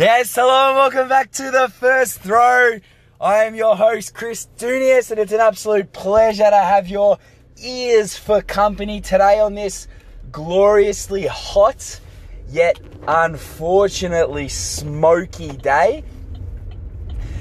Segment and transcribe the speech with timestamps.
[0.00, 2.78] Yes, hello and welcome back to the first throw.
[3.20, 7.18] I am your host, Chris Dunius, and it's an absolute pleasure to have your
[7.62, 9.88] ears for company today on this
[10.32, 12.00] gloriously hot,
[12.48, 16.02] yet unfortunately smoky day.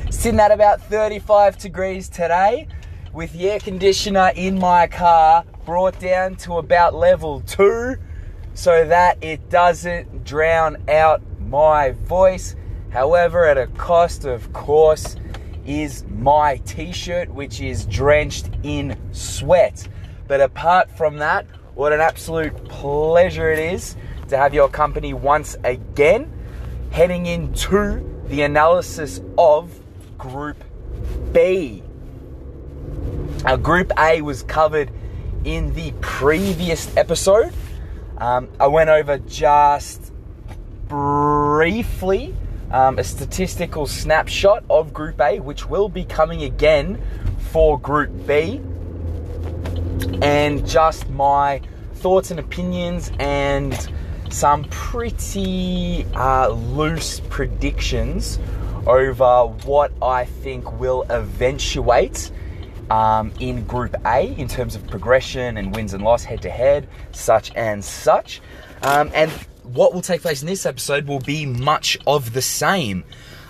[0.10, 2.68] Sitting at about 35 degrees today,
[3.14, 7.96] with the air conditioner in my car brought down to about level two
[8.54, 12.55] so that it doesn't drown out my voice.
[12.92, 15.16] However, at a cost, of course,
[15.66, 19.88] is my t shirt, which is drenched in sweat.
[20.28, 23.96] But apart from that, what an absolute pleasure it is
[24.30, 26.32] to have your company once again,
[26.92, 29.80] heading into the analysis of
[30.18, 30.64] Group
[31.32, 31.83] B.
[33.45, 34.92] Our Group A was covered
[35.45, 37.53] in the previous episode.
[38.17, 40.11] Um, I went over just
[40.88, 42.35] briefly
[42.72, 47.02] um, a statistical snapshot of Group A, which will be coming again
[47.52, 48.62] for Group B,
[50.22, 51.62] and just my
[51.95, 53.90] thoughts and opinions and
[54.30, 58.40] some pretty uh, loose predictions
[58.86, 62.31] over what I think will eventuate
[62.90, 66.88] um, in Group A in terms of progression and wins and loss head to head,
[67.12, 68.42] such and such.
[68.81, 69.31] Um, and
[69.73, 73.03] what will take place in this episode will be much of the same.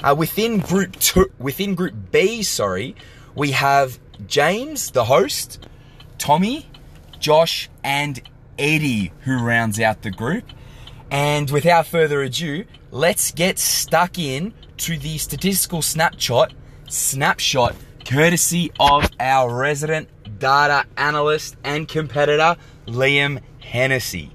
[0.04, 2.96] Uh, within Group Two, within Group B, sorry,
[3.36, 5.68] we have James, the host,
[6.18, 6.68] Tommy,
[7.20, 8.22] Josh, and
[8.58, 10.46] Eddie, who rounds out the group.
[11.12, 16.54] And without further ado, let's get stuck in to the statistical snapshot,
[16.88, 17.76] snapshot,
[18.06, 20.10] courtesy of our resident
[20.40, 22.56] data analyst and competitor,
[22.88, 24.32] Liam Hennessy.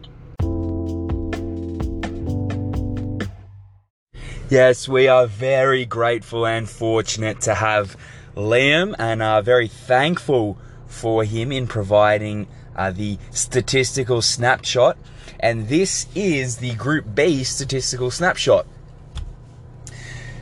[4.50, 7.96] Yes, we are very grateful and fortunate to have
[8.36, 12.46] Liam and are very thankful for him in providing
[12.76, 14.98] uh, the statistical snapshot.
[15.40, 18.66] And this is the Group B statistical snapshot.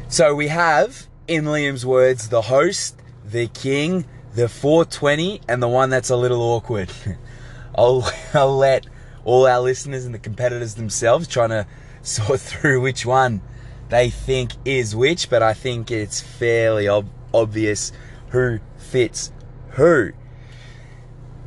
[0.08, 5.90] So we have, in Liam's words, the host, the king, the 420, and the one
[5.90, 6.90] that's a little awkward.
[7.78, 8.84] I'll, I'll let
[9.24, 11.69] all our listeners and the competitors themselves trying to
[12.02, 13.42] sort through which one
[13.92, 17.92] they think is which, but I think it's fairly ob- obvious
[18.30, 19.30] who fits
[19.72, 20.12] who.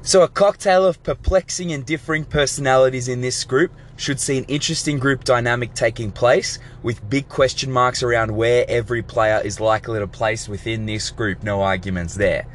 [0.03, 4.99] So, a cocktail of perplexing and differing personalities in this group should see an interesting
[4.99, 10.05] group dynamic taking place, with big question marks around where every player is likely to
[10.05, 11.41] place within this group.
[11.41, 12.45] No arguments there.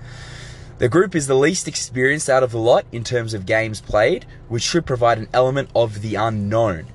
[0.79, 4.25] The group is the least experienced out of the lot in terms of games played,
[4.49, 6.87] which should provide an element of the unknown.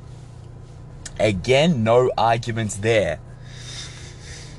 [1.20, 3.20] Again, no arguments there.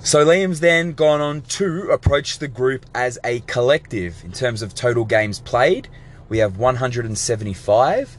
[0.07, 4.73] So Liam's then gone on to approach the group as a collective in terms of
[4.73, 5.89] total games played.
[6.29, 8.17] We have 175.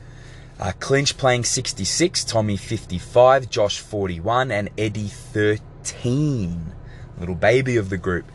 [0.59, 6.73] Uh, Clinch playing 66, Tommy 55, Josh 41, and Eddie 13.
[7.19, 8.25] Little baby of the group.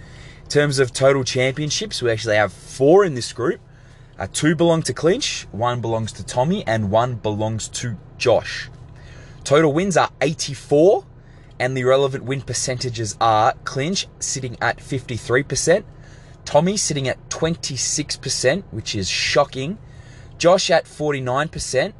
[0.44, 3.60] In terms of total championships, we actually have four in this group.
[4.18, 8.70] Uh, two belong to Clinch, one belongs to Tommy, and one belongs to Josh.
[9.44, 11.04] Total wins are 84,
[11.58, 15.84] and the relevant win percentages are Clinch sitting at 53%,
[16.44, 19.78] Tommy sitting at 26%, which is shocking,
[20.38, 21.92] Josh at 49%,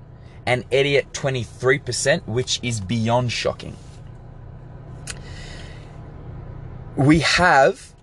[0.47, 3.77] and Eddie at 23%, which is beyond shocking.
[6.97, 7.95] We have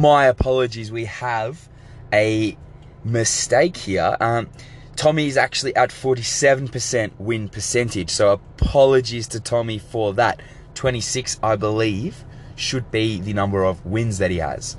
[0.00, 0.90] my apologies.
[0.90, 1.68] We have
[2.10, 2.56] a
[3.04, 4.16] mistake here.
[4.18, 4.48] Um,
[4.96, 10.40] Tommy is actually at 47% win percentage, so apologies to Tommy for that.
[10.74, 12.24] 26, I believe,
[12.56, 14.76] should be the number of wins that he has.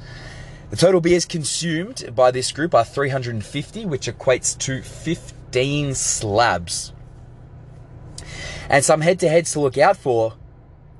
[0.71, 6.94] The total beers consumed by this group are 350, which equates to 15 slabs.
[8.69, 10.33] And some head to heads to look out for.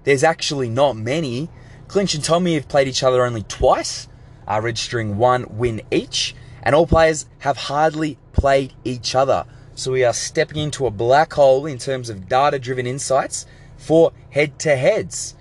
[0.04, 1.50] There's actually not many.
[1.88, 4.08] Clinch and Tommy have played each other only twice,
[4.52, 9.46] uh, registering one win each, and all players have hardly played each other.
[9.76, 13.46] So we are stepping into a black hole in terms of data driven insights
[13.78, 15.36] for head to heads.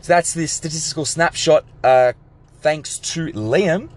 [0.00, 2.14] So that's the statistical snapshot uh,
[2.62, 3.90] thanks to Liam.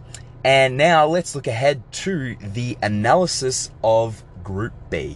[0.43, 5.15] And now let's look ahead to the analysis of Group B.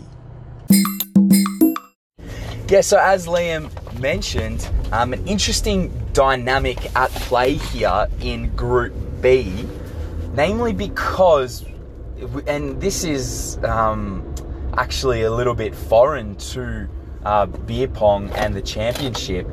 [2.69, 3.69] Yeah, so as Liam
[3.99, 9.65] mentioned, um, an interesting dynamic at play here in Group B,
[10.33, 11.65] namely because
[12.47, 14.33] and this is um,
[14.75, 16.87] actually a little bit foreign to
[17.23, 19.47] uh, beer pong and the championship,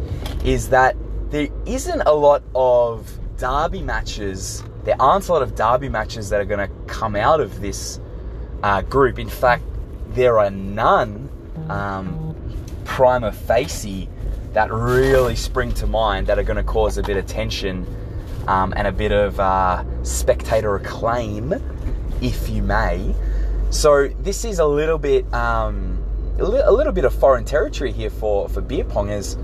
[0.45, 0.97] is that
[1.31, 4.63] there isn't a lot of derby matches.
[4.85, 8.01] There aren't a lot of derby matches that are going to come out of this
[8.63, 9.19] uh, group.
[9.19, 9.65] In fact,
[10.11, 11.29] there are none
[11.69, 12.37] um,
[12.85, 14.09] prima facie
[14.53, 17.85] that really spring to mind that are going to cause a bit of tension
[18.47, 21.55] um, and a bit of uh, spectator acclaim,
[22.21, 23.15] if you may.
[23.71, 26.05] So this is a little bit um,
[26.39, 29.37] a, li- a, little bit of foreign territory here for for beer pongers.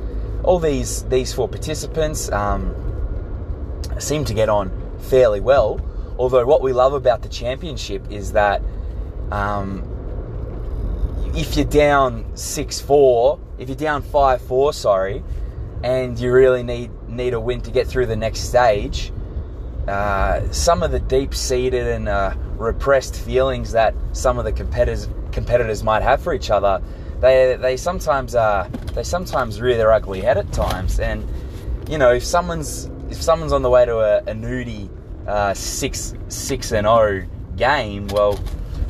[0.44, 2.74] all these these four participants um,
[3.98, 5.80] seem to get on fairly well.
[6.18, 8.62] Although what we love about the championship is that
[9.32, 9.82] um,
[11.34, 15.22] if you're down six four, if you're down five four, sorry,
[15.82, 19.12] and you really need need a win to get through the next stage,
[19.88, 25.08] uh, some of the deep seated and uh, repressed feelings that some of the competitors
[25.32, 26.82] competitors might have for each other,
[27.20, 31.00] they they sometimes uh, they sometimes rear their ugly head at times.
[31.00, 31.26] And
[31.88, 34.88] you know, if someone's if someone's on the way to a, a nudie
[35.26, 38.36] uh, six six and zero oh game, well,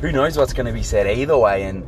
[0.01, 1.83] who knows what's going to be said either way, and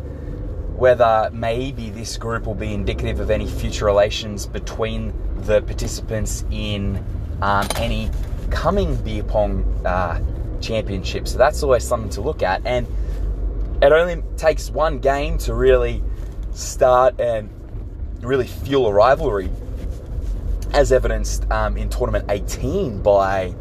[0.84, 5.14] whether maybe this group will be indicative of any future relations between
[5.44, 7.02] the participants in
[7.42, 8.12] um, any
[8.52, 10.22] coming beer pong uh,
[10.60, 11.32] championships.
[11.32, 12.86] So that's always something to look at, and
[13.82, 16.04] it only takes one game to really
[16.52, 17.50] start and
[18.20, 19.50] really fuel a rivalry,
[20.74, 23.56] as evidenced um, in tournament 18 by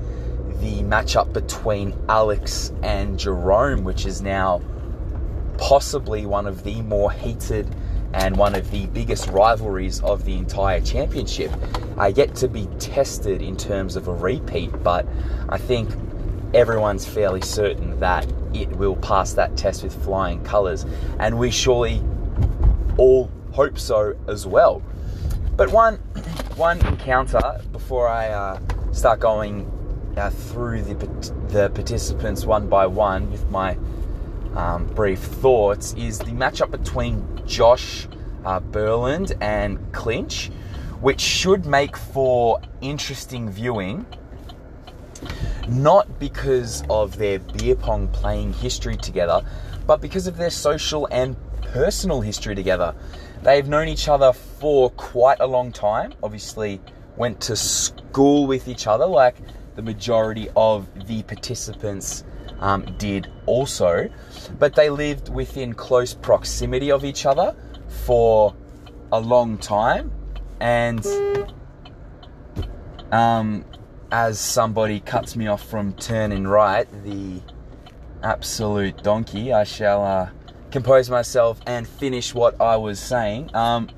[0.58, 4.60] the matchup between Alex and Jerome, which is now
[5.62, 7.72] possibly one of the more heated
[8.14, 11.52] and one of the biggest rivalries of the entire championship.
[11.96, 15.06] Uh, yet to be tested in terms of a repeat, but
[15.48, 15.88] I think
[16.52, 20.84] everyone's fairly certain that it will pass that test with flying colours,
[21.20, 22.02] and we surely
[22.96, 24.82] all hope so as well.
[25.56, 25.96] But one
[26.56, 28.58] one encounter before I uh,
[28.90, 29.70] start going
[30.16, 30.94] uh, through the
[31.48, 33.78] the participants one by one with my
[34.56, 38.06] um, brief thoughts is the matchup between Josh
[38.44, 40.50] uh, Burland and Clinch,
[41.00, 44.06] which should make for interesting viewing
[45.68, 49.42] not because of their beer pong playing history together,
[49.86, 52.94] but because of their social and personal history together.
[53.42, 56.14] They've known each other for quite a long time.
[56.22, 56.80] Obviously,
[57.16, 59.36] went to school with each other, like
[59.74, 62.24] the majority of the participants
[62.62, 64.08] um, did also.
[64.58, 67.54] But they lived within close proximity of each other
[68.04, 68.54] for
[69.10, 70.10] a long time.
[70.60, 71.04] And
[73.10, 73.64] um,
[74.10, 77.42] as somebody cuts me off from turning right, the
[78.22, 80.30] absolute donkey, I shall uh,
[80.70, 83.54] compose myself and finish what I was saying.
[83.54, 83.90] Um,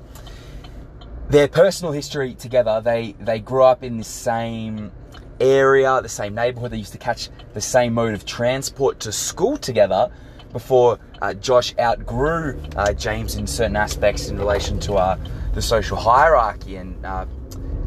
[1.29, 4.91] their personal history together, they, they grew up in the same
[5.39, 6.71] area, the same neighborhood.
[6.71, 10.11] They used to catch the same mode of transport to school together
[10.51, 15.17] before uh, Josh outgrew uh, James in certain aspects in relation to uh,
[15.53, 17.25] the social hierarchy and uh,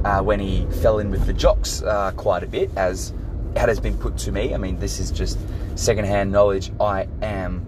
[0.05, 3.13] uh, when he fell in with the jocks uh, quite a bit, as
[3.57, 4.55] has been put to me.
[4.55, 5.39] I mean, this is just
[5.75, 7.67] secondhand knowledge I am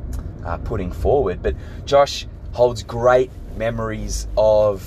[0.64, 1.42] putting forward.
[1.42, 1.56] But
[1.86, 4.82] Josh holds great memories of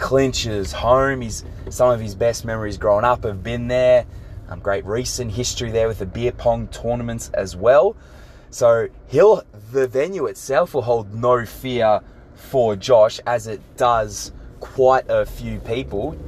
[0.00, 1.20] Clinch's home.
[1.20, 4.06] He's, some of his best memories growing up have been there.
[4.48, 7.96] Um, great recent history there with the beer pong tournaments as well.
[8.50, 12.00] So he'll the venue itself will hold no fear
[12.34, 16.18] for Josh as it does quite a few people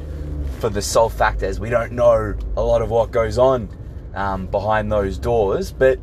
[0.60, 3.68] for the sole fact as we don't know a lot of what goes on
[4.14, 5.72] um, behind those doors.
[5.72, 5.98] But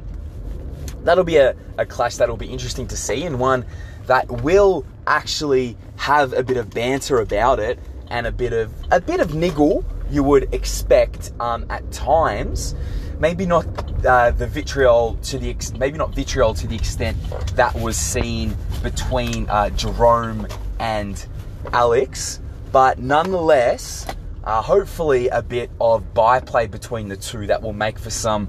[1.04, 3.66] that'll be a, a clash that'll be interesting to see and one
[4.08, 9.02] that will actually have a bit of banter about it and a bit of a
[9.02, 12.76] bit of niggle you would expect um, at times.
[13.20, 13.66] Maybe not
[14.06, 17.18] uh, the vitriol to the ex- maybe not vitriol to the extent
[17.56, 20.48] that was seen between uh, Jerome
[20.80, 21.26] and
[21.74, 22.40] Alex,
[22.72, 24.08] but nonetheless,
[24.46, 28.48] uh, hopefully, a bit of byplay between the two that will make for some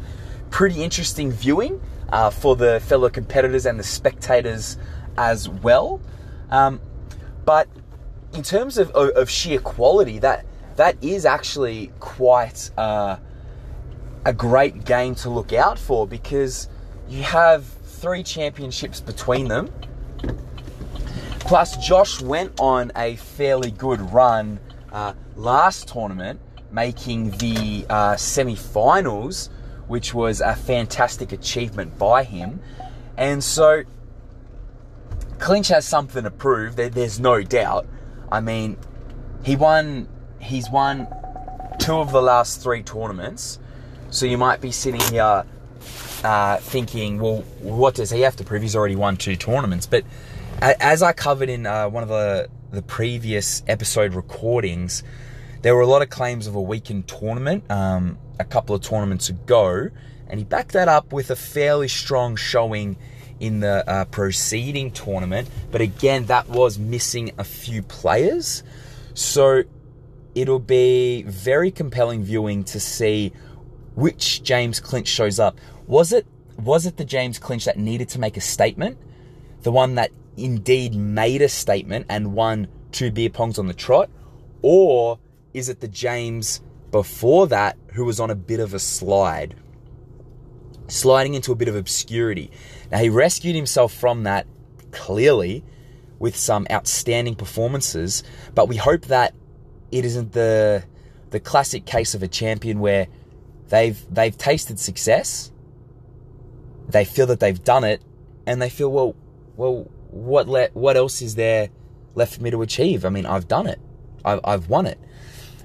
[0.51, 4.79] pretty interesting viewing uh, for the fellow competitors and the spectators
[5.19, 6.01] as well.
[6.51, 6.81] Um,
[7.45, 7.69] but
[8.35, 10.45] in terms of, of, of, sheer quality, that
[10.77, 13.17] that is actually quite uh,
[14.25, 16.69] a great game to look out for because
[17.09, 19.73] you have three championships between them.
[21.41, 24.61] Plus, Josh went on a fairly good run
[24.93, 26.41] uh, last tournament,
[26.71, 29.51] making the uh, semi finals
[29.91, 32.61] which was a fantastic achievement by him.
[33.17, 33.83] And so,
[35.41, 36.77] Clinch has something to prove.
[36.77, 37.87] There, there's no doubt.
[38.31, 38.77] I mean,
[39.43, 40.09] he won.
[40.39, 41.09] He's won
[41.79, 43.59] two of the last three tournaments.
[44.11, 45.45] So you might be sitting here
[46.25, 48.63] uh, thinking, well, what does he have to prove?
[48.63, 49.87] He's already won two tournaments.
[49.87, 50.05] But
[50.61, 55.03] as I covered in uh, one of the the previous episode recordings,
[55.63, 59.29] there were a lot of claims of a weakened tournament um, a couple of tournaments
[59.29, 59.89] ago,
[60.29, 62.97] and he backed that up with a fairly strong showing
[63.41, 64.05] in the uh,
[64.91, 65.49] tournament.
[65.73, 68.63] But again, that was missing a few players.
[69.15, 69.65] So
[70.35, 73.33] it'll be very compelling viewing to see
[73.95, 75.59] which James Clinch shows up.
[75.87, 78.99] Was it was it the James Clinch that needed to make a statement?
[79.63, 84.11] The one that indeed made a statement and won two beer pongs on the trot?
[84.63, 85.19] Or
[85.55, 89.55] is it the James before that who was on a bit of a slide?
[90.91, 92.51] Sliding into a bit of obscurity.
[92.91, 94.47] Now, he rescued himself from that
[94.91, 95.65] clearly
[96.19, 99.35] with some outstanding performances, but we hope that
[99.93, 100.85] it isn't the
[101.31, 103.07] the classic case of a champion where
[103.69, 105.53] they've they've tasted success,
[106.89, 108.03] they feel that they've done it,
[108.47, 109.15] and they feel well,
[109.57, 111.71] well, what le- what else is there
[112.17, 113.05] left for me to achieve?
[113.05, 113.81] I mean, I've done it,
[114.25, 114.99] I've, I've won it.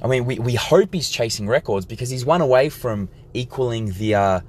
[0.02, 4.14] I mean, we, we hope he's chasing records because he's one away from equaling the
[4.16, 4.40] uh,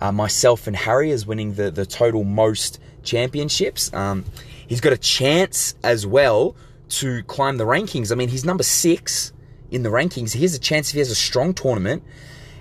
[0.00, 3.92] uh, myself and Harry as winning the the total most championships.
[3.92, 4.24] Um,
[4.66, 6.56] he's got a chance as well
[6.90, 8.12] to climb the rankings.
[8.12, 9.32] I mean, he's number six
[9.70, 10.32] in the rankings.
[10.32, 12.02] He has a chance if he has a strong tournament,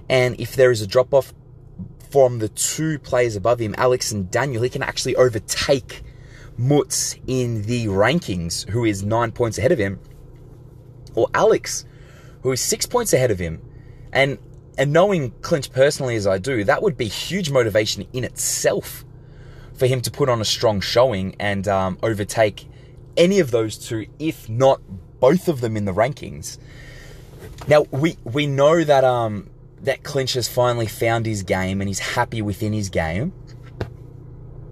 [0.10, 1.34] and if there is a drop off
[2.12, 6.04] from the two players above him, Alex and Daniel, he can actually overtake
[6.60, 10.00] Mutz in the rankings, who is nine points ahead of him,
[11.16, 11.86] or Alex,
[12.42, 13.62] who is six points ahead of him.
[14.12, 14.40] And
[14.78, 19.04] and knowing Clinch personally as I do, that would be huge motivation in itself
[19.74, 22.68] for him to put on a strong showing and um, overtake
[23.16, 24.82] any of those two, if not
[25.20, 26.58] both of them in the rankings.
[27.68, 29.50] Now we we know that um
[29.82, 33.34] that Clinch has finally found his game and he's happy within his game.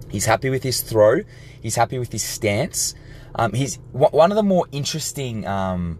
[0.08, 1.22] He's happy with his throw.
[1.60, 2.94] He's happy with his stance.
[3.34, 5.98] Um, he's one of the more interesting um,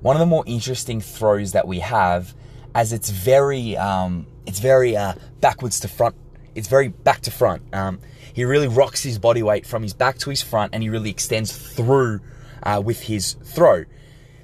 [0.00, 2.34] one of the more interesting throws that we have,
[2.74, 6.16] as it's very um, it's very uh, backwards to front.
[6.54, 7.62] It's very back to front.
[7.74, 8.00] Um,
[8.34, 11.10] he really rocks his body weight from his back to his front, and he really
[11.10, 12.20] extends through
[12.62, 13.84] uh, with his throw.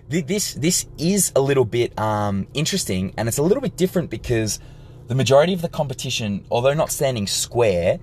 [0.09, 4.59] This this is a little bit um, interesting, and it's a little bit different because
[5.07, 7.99] the majority of the competition, although not standing square,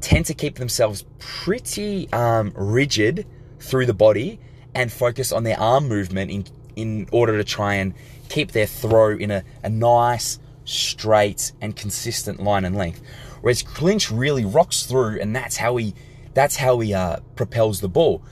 [0.00, 3.26] tend to keep themselves pretty um, rigid
[3.60, 4.40] through the body
[4.74, 6.44] and focus on their arm movement in
[6.76, 7.94] in order to try and
[8.28, 13.02] keep their throw in a, a nice, straight, and consistent line and length.
[13.40, 15.94] Whereas Clinch really rocks through, and that's how he
[16.32, 18.22] that's how he uh, propels the ball.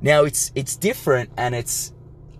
[0.00, 1.92] Now it's it's different, and it's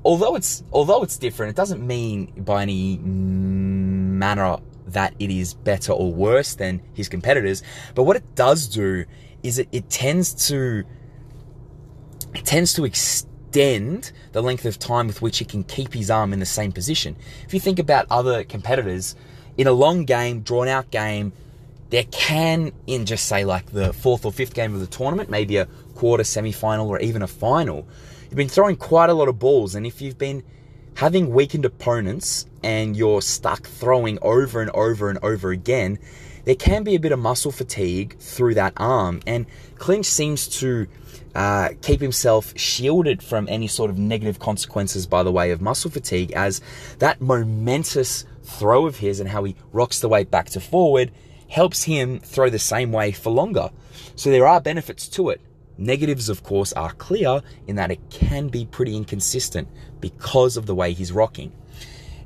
[0.04, 5.92] although it's although it's different, it doesn't mean by any manner that it is better
[5.92, 7.62] or worse than his competitors.
[7.94, 9.04] But what it does do
[9.42, 10.84] is it, it tends to
[12.34, 16.32] it tends to extend the length of time with which he can keep his arm
[16.32, 17.16] in the same position.
[17.46, 19.14] If you think about other competitors
[19.56, 21.32] in a long game, drawn out game,
[21.90, 25.58] there can, in just say like the fourth or fifth game of the tournament, maybe
[25.58, 27.86] a quarter, semi final, or even a final,
[28.24, 29.74] you've been throwing quite a lot of balls.
[29.74, 30.42] And if you've been
[30.94, 35.98] having weakened opponents and you're stuck throwing over and over and over again,
[36.44, 39.20] there can be a bit of muscle fatigue through that arm.
[39.26, 39.46] And
[39.76, 40.86] Clinch seems to
[41.34, 45.90] uh, keep himself shielded from any sort of negative consequences by the way of muscle
[45.90, 46.60] fatigue, as
[46.98, 51.12] that momentous throw of his and how he rocks the weight back to forward
[51.48, 53.70] helps him throw the same way for longer.
[54.16, 55.40] So there are benefits to it.
[55.78, 59.68] Negatives, of course, are clear in that it can be pretty inconsistent
[60.00, 61.52] because of the way he's rocking.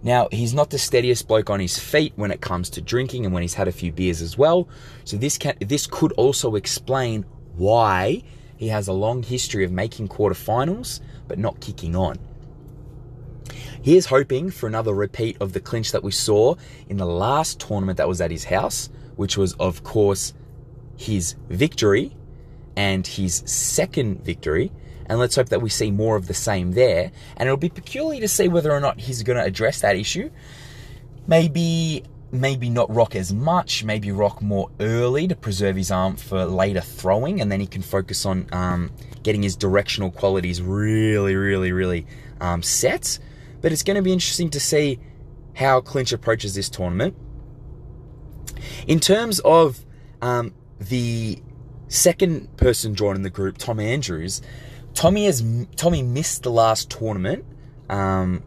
[0.03, 3.35] Now, he's not the steadiest bloke on his feet when it comes to drinking and
[3.35, 4.69] when he's had a few beers as well.
[5.05, 7.25] So this can this could also explain
[7.57, 8.23] why
[8.57, 12.19] he has a long history of making quarterfinals but not kicking on.
[13.83, 16.57] He is hoping for another repeat of the clinch that we saw
[16.89, 20.35] in the last tournament that was at his house, which was, of course,
[20.97, 22.17] his victory
[22.75, 24.73] and his second victory.
[25.09, 27.11] And let's hope that we see more of the same there.
[27.37, 30.31] And it'll be peculiar to see whether or not he's going to address that issue.
[31.27, 33.85] Maybe, maybe not rock as much.
[33.85, 37.83] Maybe rock more early to preserve his arm for later throwing, and then he can
[37.83, 38.91] focus on um,
[39.23, 42.07] getting his directional qualities really, really, really
[42.41, 43.19] um, set.
[43.61, 44.99] But it's going to be interesting to see
[45.55, 47.17] how Clinch approaches this tournament
[48.87, 49.85] In terms of
[50.23, 51.43] um, the
[51.89, 54.43] second person drawn in the group, Tom Andrews,
[54.97, 55.45] Tommy has
[55.77, 57.45] Tommy missed the last tournament
[57.91, 58.43] um,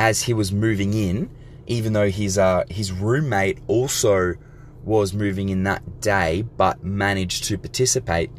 [0.00, 1.30] as he was moving in,
[1.68, 4.34] even though his uh, his roommate also
[4.82, 8.32] was moving in that day, but managed to participate.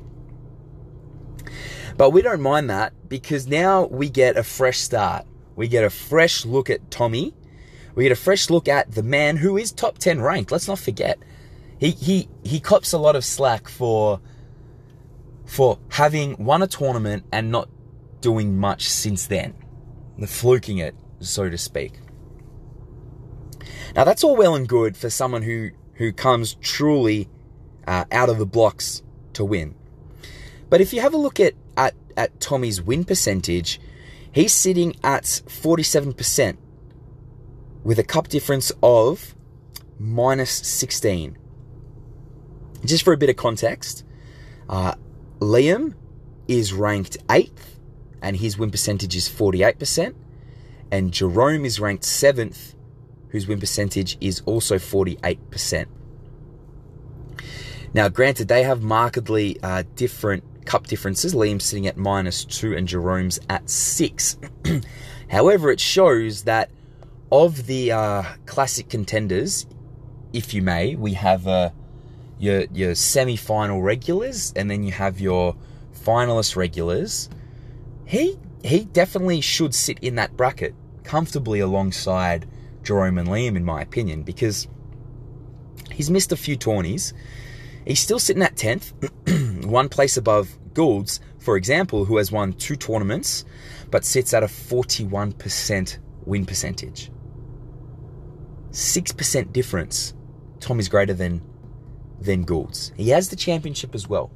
[1.96, 5.26] But we don't mind that because now we get a fresh start.
[5.56, 7.34] We get a fresh look at Tommy.
[7.96, 10.52] We get a fresh look at the man who is top 10 ranked.
[10.52, 11.18] Let's not forget.
[11.80, 14.20] He he he cops a lot of slack for
[15.46, 17.70] for having won a tournament and not
[18.22, 19.54] doing much since then.
[20.18, 22.00] The fluking it, so to speak.
[23.96, 27.30] Now that's all well and good for someone who who comes truly
[27.88, 29.76] uh, out of the blocks to win.
[30.70, 33.80] But if you have a look at, at at Tommy's win percentage,
[34.32, 36.58] he's sitting at 47%
[37.84, 39.36] with a cup difference of
[40.00, 41.38] minus 16.
[42.86, 44.04] Just for a bit of context,
[44.70, 44.96] uh,
[45.44, 45.94] Liam
[46.48, 47.76] is ranked 8th
[48.22, 50.16] and his win percentage is 48%.
[50.92, 52.76] And Jerome is ranked 7th,
[53.30, 55.88] whose win percentage is also 48%.
[57.94, 61.36] Now, granted, they have markedly uh, different cup differences.
[61.36, 64.38] Liam's sitting at minus 2 and Jerome's at 6.
[65.30, 66.72] However, it shows that
[67.32, 69.66] of the uh, classic contenders,
[70.32, 71.72] if you may, we have uh,
[72.44, 75.56] your your semi-final regulars, and then you have your
[75.96, 77.30] finalist regulars.
[78.06, 82.46] He he definitely should sit in that bracket comfortably alongside
[82.84, 84.68] Jerome and Liam, in my opinion, because
[85.90, 87.14] he's missed a few tourneys.
[87.88, 88.94] He's still sitting at tenth,
[89.64, 93.46] one place above Goulds, for example, who has won two tournaments,
[93.90, 97.10] but sits at a forty-one percent win percentage.
[98.72, 100.16] 6% difference.
[100.60, 101.44] Tom is greater than
[102.24, 102.92] than Goulds.
[102.96, 104.32] He has the championship as well.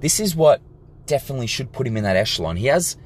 [0.00, 0.60] This is what
[1.06, 2.56] definitely should put him in that echelon.
[2.56, 2.96] He has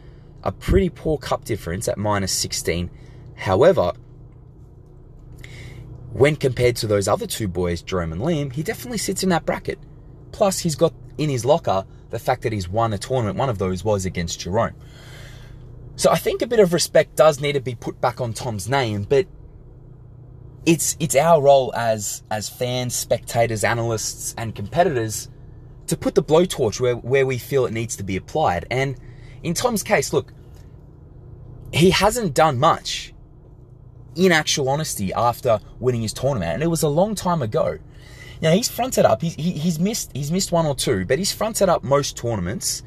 [0.42, 2.90] a pretty poor cup difference at minus 16.
[3.36, 3.92] However,
[6.12, 9.46] when compared to those other two boys, Jerome and Liam, he definitely sits in that
[9.46, 9.78] bracket.
[10.32, 13.38] Plus, he's got in his locker the fact that he's won a tournament.
[13.38, 14.74] One of those was against Jerome.
[15.96, 18.68] So I think a bit of respect does need to be put back on Tom's
[18.68, 19.26] name, but
[20.64, 25.28] it's it's our role as as fans, spectators, analysts, and competitors
[25.86, 28.66] to put the blowtorch where, where we feel it needs to be applied.
[28.70, 28.96] And
[29.42, 30.32] in Tom's case, look,
[31.72, 33.12] he hasn't done much
[34.14, 37.78] in actual honesty after winning his tournament, and it was a long time ago.
[38.40, 39.22] Now he's fronted up.
[39.22, 42.82] He's he, he's missed he's missed one or two, but he's fronted up most tournaments,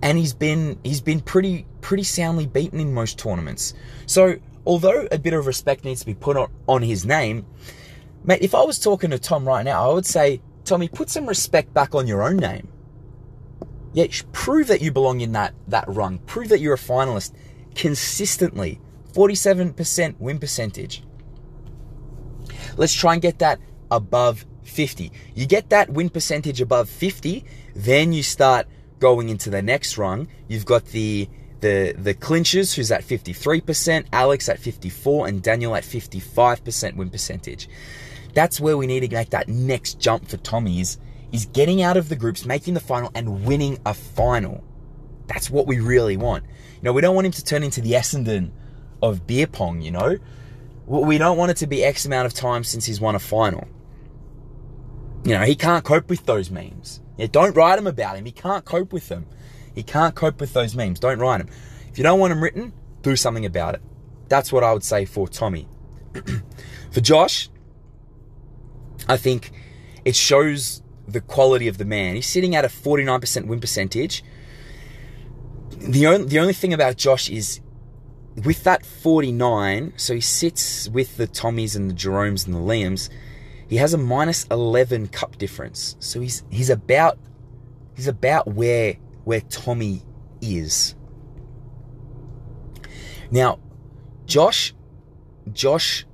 [0.00, 3.74] and he's been he's been pretty pretty soundly beaten in most tournaments.
[4.06, 7.46] So although a bit of respect needs to be put on, on his name,
[8.24, 11.26] mate, if I was talking to Tom right now, I would say, Tommy, put some
[11.26, 12.68] respect back on your own name.
[13.92, 16.18] Yeah, prove that you belong in that, that rung.
[16.20, 17.32] Prove that you're a finalist
[17.74, 18.80] consistently.
[19.12, 21.02] 47% win percentage.
[22.76, 25.12] Let's try and get that above 50.
[25.34, 27.44] You get that win percentage above 50,
[27.74, 28.66] then you start
[28.98, 30.28] going into the next rung.
[30.48, 31.28] You've got the
[31.62, 37.68] the the clinchers, who's at 53%, Alex at 54, and Daniel at 55% win percentage.
[38.34, 40.98] That's where we need to make that next jump for Tommy is,
[41.32, 44.62] is getting out of the groups, making the final, and winning a final.
[45.26, 46.44] That's what we really want.
[46.44, 48.50] You know, we don't want him to turn into the Essendon
[49.02, 50.18] of beer pong, you know?
[50.86, 53.68] We don't want it to be X amount of time since he's won a final.
[55.24, 57.00] You know, he can't cope with those memes.
[57.16, 58.24] Yeah, don't write him about him.
[58.24, 59.26] He can't cope with them.
[59.74, 61.00] He can't cope with those memes.
[61.00, 61.48] Don't write them.
[61.88, 63.82] If you don't want them written, do something about it.
[64.28, 65.68] That's what I would say for Tommy.
[66.90, 67.48] for Josh,
[69.08, 69.52] I think
[70.04, 72.14] it shows the quality of the man.
[72.14, 74.24] He's sitting at a 49% win percentage.
[75.78, 77.60] The only, the only thing about Josh is
[78.44, 83.10] with that 49, so he sits with the Tommies and the Jeromes and the Liams,
[83.68, 85.96] he has a minus 11 cup difference.
[85.98, 87.18] So he's he's about
[87.94, 90.02] he's about where where Tommy
[90.40, 90.94] is.
[93.30, 93.60] Now,
[94.26, 94.74] Josh,
[95.52, 96.04] Josh,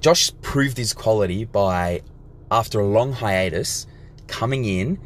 [0.00, 2.02] Josh proved his quality by,
[2.50, 3.86] after a long hiatus,
[4.26, 4.98] coming in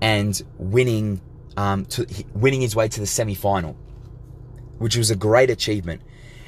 [0.00, 1.20] and winning,
[1.56, 3.74] um, to, winning his way to the semi-final,
[4.78, 6.02] which was a great achievement.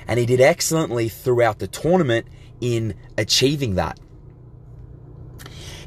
[0.06, 2.26] And he did excellently throughout the tournament
[2.60, 3.98] in achieving that.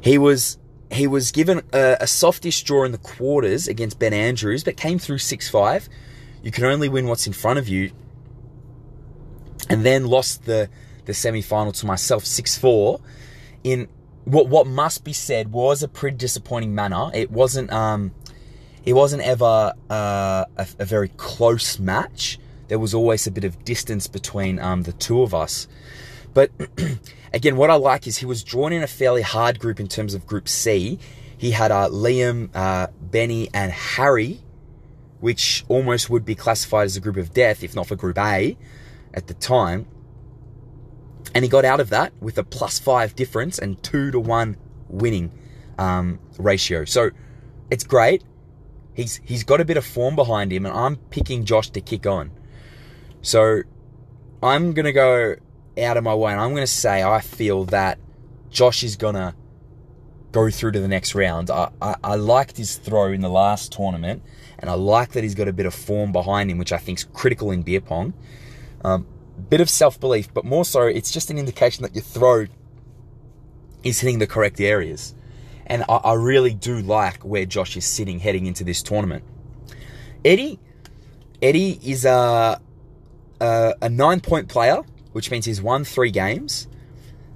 [0.02, 0.58] He was
[0.92, 5.00] he was given a, a softish draw in the quarters against Ben Andrews, but came
[5.00, 5.90] through 6 5.
[6.44, 7.92] You can only win what's in front of you.
[9.70, 10.70] And then lost the,
[11.06, 13.02] the semi final to myself 6 4
[13.64, 13.88] in
[14.24, 17.10] what what must be said was a pretty disappointing manner.
[17.14, 18.12] It wasn't um,
[18.86, 22.40] it wasn't ever uh, a, a, very close match.
[22.68, 25.68] There was always a bit of distance between um, the two of us.
[26.34, 26.52] But
[27.34, 30.14] again, what I like is he was drawn in a fairly hard group in terms
[30.14, 31.00] of Group C.
[31.38, 34.42] He had uh, Liam, uh, Benny, and Harry,
[35.20, 38.58] which almost would be classified as a group of death, if not for Group A
[39.14, 39.88] at the time.
[41.36, 44.58] And he got out of that with a plus five difference and two to one
[44.88, 45.32] winning
[45.78, 46.86] um, ratio.
[46.86, 47.12] So
[47.70, 48.24] it's great.
[48.94, 52.08] He's he's got a bit of form behind him, and I'm picking Josh to kick
[52.08, 52.32] on.
[53.22, 53.62] So
[54.42, 55.36] I'm gonna go
[55.78, 58.00] out of my way, and I'm gonna say I feel that
[58.50, 59.36] Josh is gonna
[60.32, 61.50] go through to the next round.
[61.50, 64.22] I, I, I liked his throw in the last tournament,
[64.60, 67.00] and I like that he's got a bit of form behind him, which I think
[67.00, 68.14] is critical in beer pong.
[68.84, 69.08] Um,
[69.50, 72.48] bit of self belief, but more so, it's just an indication that your throw
[73.84, 75.16] is hitting the correct areas.
[75.66, 79.24] And I, I really do like where Josh is sitting heading into this tournament.
[80.24, 80.60] Eddie,
[81.42, 82.60] Eddie is a,
[83.40, 84.84] a, a nine point player,
[85.18, 86.68] which means he's won three games.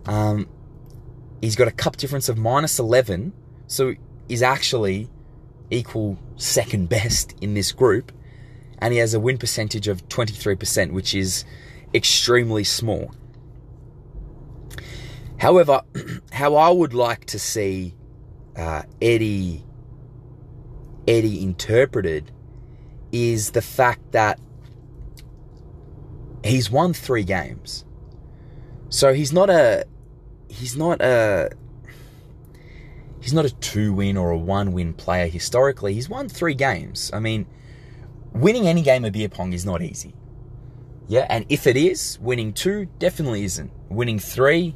[0.05, 0.47] Um,
[1.41, 3.33] he's got a cup difference of minus 11,
[3.65, 3.95] so
[4.27, 5.09] he's actually
[5.71, 8.11] equal second best in this group.
[8.77, 11.43] And he has a win percentage of 23%, which is
[11.91, 13.15] extremely small.
[15.39, 15.81] However,
[16.31, 17.95] how I would like to see
[18.55, 19.65] uh, Eddie
[21.07, 22.31] Eddie interpreted
[23.11, 24.39] is the fact that
[26.43, 27.85] he's won three games.
[28.89, 29.85] So he's not a
[30.49, 31.49] he's not a
[33.21, 35.93] he's not a two win or a one win player historically.
[35.93, 37.11] He's won three games.
[37.13, 37.45] I mean,
[38.33, 40.13] winning any game of beer pong is not easy.
[41.07, 43.71] Yeah, and if it is, winning two definitely isn't.
[43.89, 44.75] Winning three,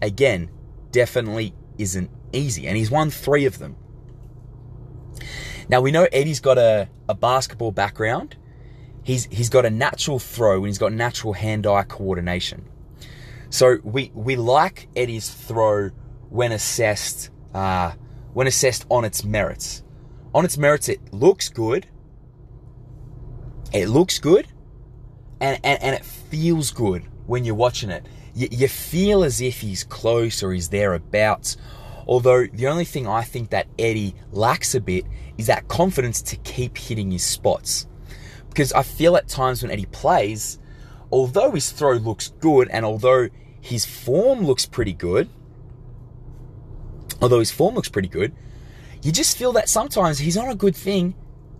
[0.00, 0.50] again,
[0.92, 2.66] definitely isn't easy.
[2.66, 3.76] And he's won three of them.
[5.68, 8.36] Now we know Eddie's got a, a basketball background.
[9.04, 12.66] He's he's got a natural throw and he's got natural hand-eye coordination.
[13.50, 15.90] So we we like Eddie's throw
[16.30, 17.92] when assessed uh,
[18.32, 19.82] when assessed on its merits.
[20.34, 21.86] On its merits, it looks good.
[23.72, 24.46] It looks good,
[25.40, 28.06] and, and, and it feels good when you're watching it.
[28.34, 31.56] You, you feel as if he's close or he's thereabouts.
[32.06, 35.06] Although the only thing I think that Eddie lacks a bit
[35.38, 37.86] is that confidence to keep hitting his spots.
[38.54, 40.60] Because I feel at times when Eddie plays,
[41.10, 43.28] although his throw looks good and although
[43.60, 45.28] his form looks pretty good,
[47.20, 48.32] although his form looks pretty good,
[49.02, 51.16] you just feel that sometimes he's on a good thing,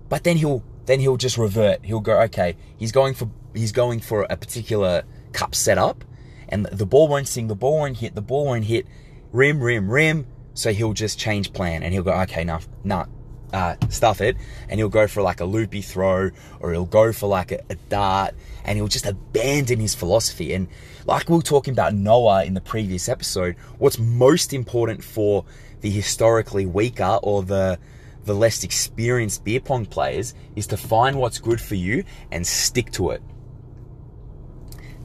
[0.08, 1.84] but then he'll then he'll just revert.
[1.84, 5.02] He'll go, okay, he's going for he's going for a particular
[5.32, 6.04] cup setup,
[6.48, 8.86] and the ball won't sing, the ball won't hit, the ball won't hit,
[9.32, 10.28] rim, rim, rim.
[10.54, 13.06] So he'll just change plan and he'll go, okay, nah, nah,
[13.54, 14.36] uh, stuff it,
[14.68, 17.76] and he'll go for like a loopy throw, or he'll go for like a, a
[17.88, 20.52] dart, and he'll just abandon his philosophy.
[20.52, 20.68] And
[21.06, 25.44] like we were talking about Noah in the previous episode, what's most important for
[25.80, 27.78] the historically weaker or the
[28.24, 32.90] the less experienced beer pong players is to find what's good for you and stick
[32.90, 33.22] to it.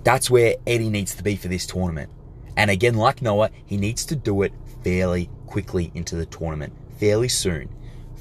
[0.04, 2.10] That's where Eddie needs to be for this tournament.
[2.56, 4.54] And again, like Noah, he needs to do it
[4.86, 7.70] fairly quickly into the tournament, fairly soon.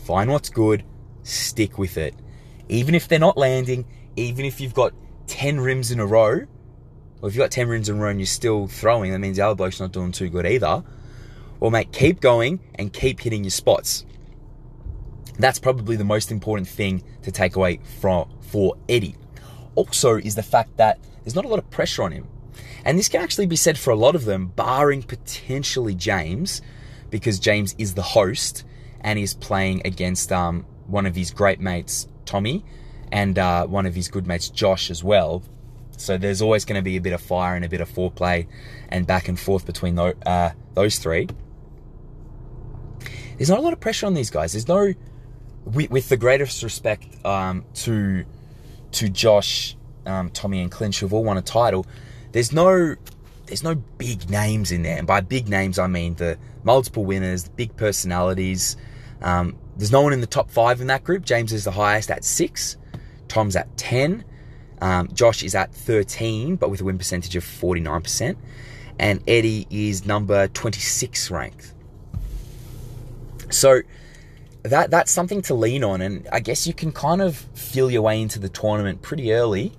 [0.09, 0.85] Find what's good,
[1.23, 2.15] stick with it.
[2.71, 3.85] Even if they're not landing,
[4.17, 4.95] even if you've got
[5.27, 6.47] 10 rims in a row,
[7.21, 9.37] or if you've got 10 rims in a row and you're still throwing, that means
[9.37, 10.83] the other bloke's not doing too good either.
[11.61, 14.07] Well, mate, keep going and keep hitting your spots.
[15.39, 19.17] That's probably the most important thing to take away from for Eddie.
[19.75, 22.27] Also, is the fact that there's not a lot of pressure on him.
[22.83, 26.63] And this can actually be said for a lot of them, barring potentially James,
[27.11, 28.65] because James is the host
[29.01, 32.65] and he's playing against um, one of his great mates, Tommy,
[33.13, 35.43] and uh, one of his good mates, Josh, as well.
[35.97, 38.47] So there's always going to be a bit of fire and a bit of foreplay
[38.89, 41.29] and back and forth between those, uh, those three.
[43.37, 44.53] There's not a lot of pressure on these guys.
[44.53, 44.95] There's no
[45.65, 48.25] with, with the greatest respect um, to
[48.91, 51.87] to Josh, um, Tommy, and Clinch, who've all won a title,
[52.33, 52.97] there's no
[53.47, 54.99] there's no big names in there.
[54.99, 58.77] And by big names, I mean the multiple winners, the big personalities.
[59.23, 61.25] Um, there's no one in the top five in that group.
[61.25, 62.77] James is the highest at six.
[63.29, 64.25] Tom's at 10.
[64.81, 68.37] Um, Josh is at 13, but with a win percentage of 49%.
[68.99, 71.73] And Eddie is number 26 ranked.
[73.51, 73.83] So
[74.63, 78.03] that that's something to lean on, and I guess you can kind of feel your
[78.03, 79.73] way into the tournament pretty early.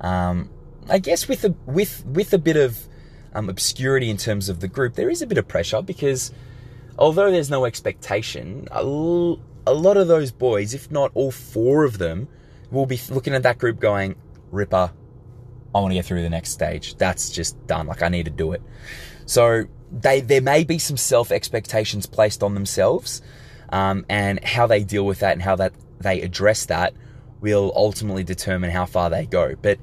[0.00, 0.50] Um,
[0.88, 2.78] I guess with a with with a bit of
[3.34, 6.32] um, obscurity in terms of the group, there is a bit of pressure because
[6.98, 12.28] although there's no expectation, a, lot of those boys, if not all four of them,
[12.70, 14.16] will be looking at that group going,
[14.50, 14.92] Ripper,
[15.74, 16.96] I want to get through the next stage.
[16.96, 17.86] That's just done.
[17.86, 18.62] Like I need to do it.
[19.26, 23.22] So they there may be some self expectations placed on themselves,
[23.70, 26.94] um, and how they deal with that and how that they address that
[27.40, 29.54] will ultimately determine how far they go.
[29.60, 29.78] But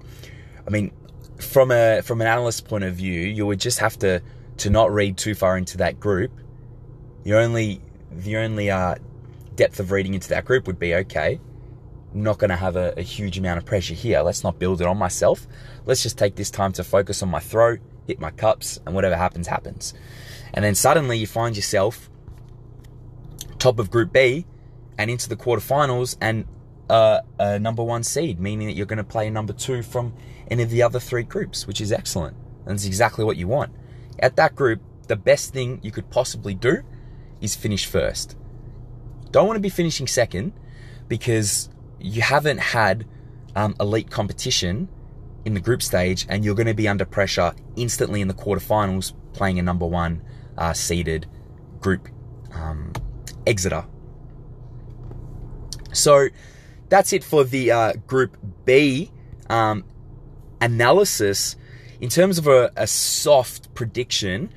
[0.65, 0.91] I mean,
[1.39, 4.21] from a from an analyst point of view, you would just have to
[4.57, 6.31] to not read too far into that group.
[7.23, 8.95] The only the only uh,
[9.55, 11.39] depth of reading into that group would be okay.
[12.13, 14.21] I'm not going to have a, a huge amount of pressure here.
[14.21, 15.45] Let's not build it on myself.
[15.85, 19.15] Let's just take this time to focus on my throat, hit my cups, and whatever
[19.15, 19.93] happens, happens.
[20.53, 22.09] And then suddenly you find yourself
[23.59, 24.45] top of Group B
[24.97, 26.45] and into the quarterfinals and
[26.89, 30.13] uh, a number one seed, meaning that you're going to play a number two from
[30.49, 32.35] any of the other three groups, which is excellent.
[32.65, 33.71] And it's exactly what you want.
[34.17, 36.83] At that group, the best thing you could possibly do
[37.41, 38.35] is finish first.
[39.31, 40.53] Don't want to be finishing second
[41.07, 43.05] because you haven't had
[43.55, 44.89] um, elite competition
[45.45, 49.13] in the group stage and you're going to be under pressure instantly in the quarterfinals
[49.33, 50.21] playing a number one
[50.57, 51.27] uh, seeded
[51.79, 52.07] group
[52.53, 52.91] um,
[53.45, 53.85] Exeter.
[55.93, 56.29] So
[56.89, 59.11] that's it for the uh, Group B
[59.49, 59.83] um,
[60.61, 61.55] analysis.
[62.01, 64.53] In terms of a, a soft prediction,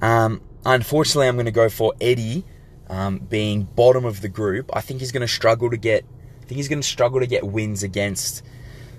[0.00, 2.44] um, unfortunately, I'm going to go for Eddie
[2.88, 4.70] um, being bottom of the group.
[4.72, 6.04] I think he's going to struggle to get.
[6.42, 8.44] I think he's going to struggle to get wins against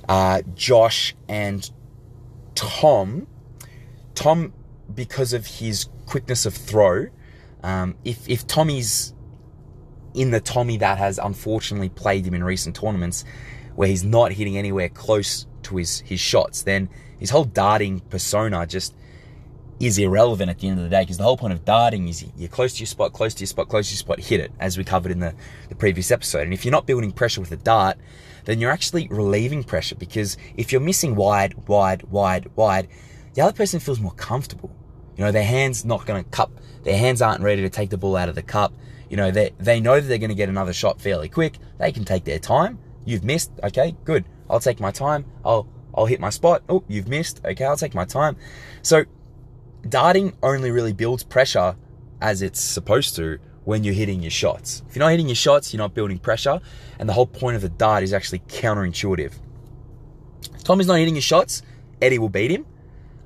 [0.10, 1.70] uh, Josh and
[2.56, 3.28] Tom.
[4.16, 4.54] Tom,
[4.94, 7.08] because of his quickness of throw,
[7.64, 9.14] um, if if Tommy's
[10.14, 13.26] in the Tommy that has unfortunately played him in recent tournaments,
[13.76, 18.66] where he's not hitting anywhere close to his his shots, then his whole darting persona
[18.66, 18.96] just
[19.80, 22.26] is irrelevant at the end of the day because the whole point of darting is
[22.38, 24.52] you're close to your spot, close to your spot, close to your spot, hit it,
[24.60, 25.34] as we covered in the,
[25.70, 26.42] the previous episode.
[26.42, 27.98] And if you're not building pressure with a dart,
[28.46, 32.88] then you're actually relieving pressure because if you're missing wide, wide, wide, wide,
[33.34, 34.74] the other person feels more comfortable.
[35.18, 36.52] You know, their hands not going to cup,
[36.84, 38.74] their hands aren't ready to take the ball out of the cup.
[39.10, 41.58] You know, they, they know that they're going to get another shot fairly quick.
[41.80, 42.80] They can take their time.
[43.06, 43.52] You've missed.
[43.64, 44.26] Okay, good.
[44.50, 45.26] I'll take my time.
[45.44, 46.64] I'll, I'll hit my spot.
[46.70, 47.42] Oh, you've missed.
[47.46, 48.36] Okay, I'll take my time.
[48.82, 49.06] So
[49.88, 51.76] darting only really builds pressure
[52.22, 54.84] as it's supposed to when you're hitting your shots.
[54.88, 56.62] If you're not hitting your shots, you're not building pressure.
[57.00, 59.34] And the whole point of the dart is actually counterintuitive.
[60.64, 61.62] Tommy's not hitting his shots,
[62.02, 62.66] Eddie will beat him.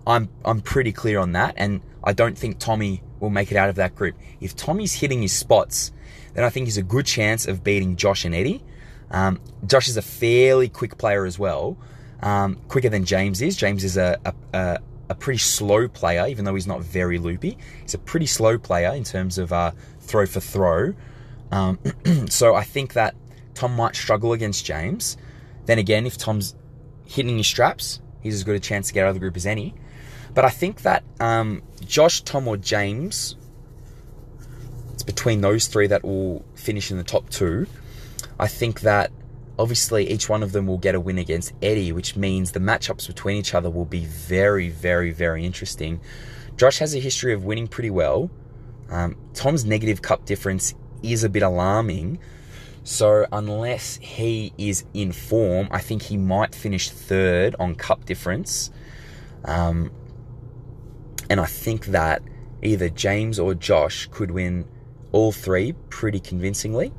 [0.06, 3.70] I'm I'm pretty clear on that, and I don't think Tommy will make it out
[3.70, 4.16] of that group.
[4.40, 5.92] If Tommy's hitting his spots,
[6.34, 8.64] then I think he's a good chance of beating Josh and Eddie.
[9.12, 11.78] Um, Josh is a fairly quick player as well,
[12.22, 13.56] um, quicker than James is.
[13.56, 17.58] James is a, a, a, a, pretty slow player, even though he's not very loopy.
[17.82, 20.94] He's a pretty slow player in terms of uh, throw for throw.
[21.52, 21.80] Um,
[22.30, 23.16] so I think that
[23.54, 25.18] Tom might struggle against James.
[25.66, 26.56] Then again, if Tom's
[27.06, 29.46] hitting his straps, he's as good a chance to get out of the group as
[29.46, 29.74] any.
[30.34, 33.36] But I think that um, Josh, Tom, or James,
[34.94, 37.68] it's between those three that will finish in the top two.
[38.40, 39.12] I think that
[39.60, 43.06] obviously each one of them will get a win against Eddie, which means the matchups
[43.06, 46.00] between each other will be very, very, very interesting.
[46.56, 48.32] Josh has a history of winning pretty well.
[48.90, 52.20] Um, Tom's negative cup difference is a bit alarming.
[52.86, 58.72] So, unless he is in form, I think he might finish third on cup difference.
[59.44, 59.92] Um,
[61.30, 62.24] and I think that
[62.64, 64.66] either James or Josh could win
[65.12, 66.94] all three pretty convincingly.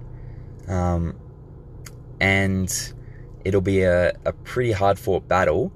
[0.69, 1.17] Um,
[2.21, 2.93] and
[3.45, 5.73] it'll be a, a pretty hard fought battle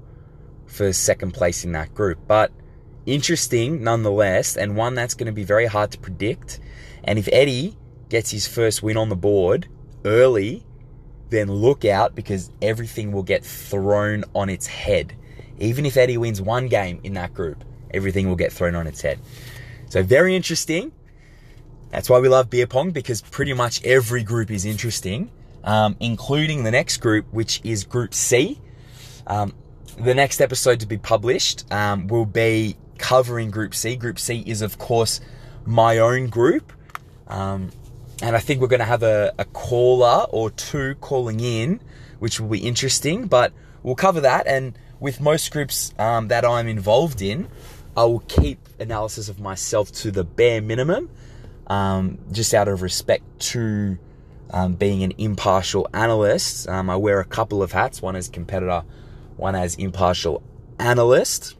[0.65, 2.19] for second place in that group.
[2.27, 2.51] But
[3.05, 6.59] interesting nonetheless, and one that's going to be very hard to predict.
[7.03, 7.77] And if Eddie
[8.09, 9.67] gets his first win on the board
[10.03, 10.63] early,
[11.29, 15.15] then look out because everything will get thrown on its head.
[15.59, 19.01] Even if Eddie wins one game in that group, everything will get thrown on its
[19.01, 19.19] head.
[19.89, 20.91] So, very interesting.
[21.89, 25.31] That's why we love beer pong because pretty much every group is interesting,
[25.65, 28.61] um, including the next group, which is Group C.
[29.27, 29.53] Um,
[29.97, 33.95] the next episode to be published um, will be covering Group C.
[33.95, 35.19] Group C is, of course,
[35.65, 36.71] my own group.
[37.27, 37.71] Um,
[38.21, 41.81] and I think we're going to have a, a caller or two calling in,
[42.19, 43.51] which will be interesting, but
[43.83, 44.47] we'll cover that.
[44.47, 47.47] And with most groups um, that I'm involved in,
[47.97, 51.09] I will keep analysis of myself to the bare minimum,
[51.67, 53.97] um, just out of respect to
[54.51, 56.67] um, being an impartial analyst.
[56.67, 58.83] Um, I wear a couple of hats, one as competitor,
[59.37, 60.43] one as impartial
[60.79, 61.55] analyst.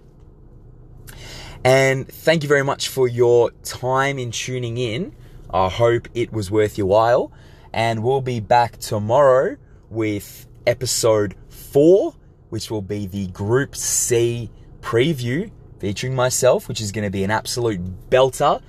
[1.63, 5.15] And thank you very much for your time in tuning in.
[5.49, 7.31] I hope it was worth your while.
[7.73, 9.57] And we'll be back tomorrow
[9.89, 12.15] with episode four,
[12.49, 14.49] which will be the Group C
[14.81, 18.61] preview featuring myself, which is going to be an absolute belter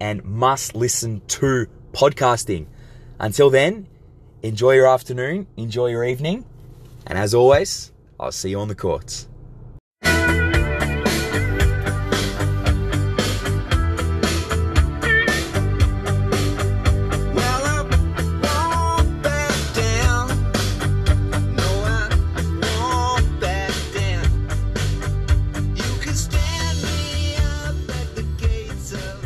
[0.00, 2.66] and must listen to podcasting.
[3.24, 3.86] Until then,
[4.42, 6.44] enjoy your afternoon, enjoy your evening,
[7.06, 9.26] and as always, I'll see you on the courts.